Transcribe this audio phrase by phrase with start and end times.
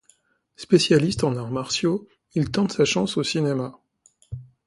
[0.55, 3.77] Spécialiste en Arts Martiaux, il tente sa chance au cinéma.